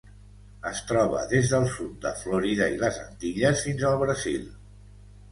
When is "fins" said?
3.67-3.85